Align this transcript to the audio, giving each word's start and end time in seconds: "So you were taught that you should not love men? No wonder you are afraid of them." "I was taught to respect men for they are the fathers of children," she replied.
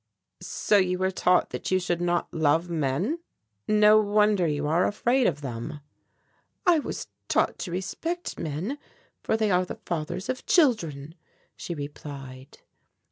"So 0.41 0.77
you 0.77 0.97
were 0.97 1.11
taught 1.11 1.51
that 1.51 1.69
you 1.69 1.77
should 1.79 2.01
not 2.01 2.33
love 2.33 2.71
men? 2.71 3.19
No 3.67 3.99
wonder 3.99 4.47
you 4.47 4.65
are 4.65 4.87
afraid 4.87 5.27
of 5.27 5.41
them." 5.41 5.79
"I 6.65 6.79
was 6.79 7.07
taught 7.27 7.59
to 7.59 7.71
respect 7.71 8.39
men 8.39 8.79
for 9.21 9.37
they 9.37 9.51
are 9.51 9.63
the 9.63 9.79
fathers 9.85 10.27
of 10.27 10.47
children," 10.47 11.13
she 11.55 11.75
replied. 11.75 12.57